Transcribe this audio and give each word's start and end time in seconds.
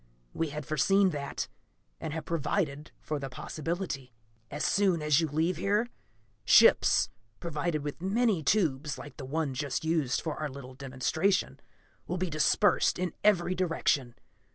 We 0.33 0.49
had 0.49 0.65
foreseen 0.65 1.11
that, 1.11 1.47
and 1.99 2.11
have 2.11 2.25
provided 2.25 2.91
for 3.01 3.19
the 3.19 3.29
possibility. 3.29 4.11
"As 4.49 4.65
soon 4.65 4.99
as 4.99 5.19
you 5.19 5.27
leave 5.27 5.57
here, 5.57 5.85
ships, 6.43 7.11
provided 7.39 7.83
with 7.83 8.01
many 8.01 8.41
tubes 8.41 8.97
like 8.97 9.17
the 9.17 9.25
one 9.25 9.53
just 9.53 9.85
used 9.85 10.19
for 10.19 10.39
our 10.39 10.49
little 10.49 10.73
demonstration, 10.73 11.59
will 12.07 12.17
be 12.17 12.31
dispersed 12.31 12.97
in 12.97 13.13
every 13.23 13.53
direction. 13.53 14.15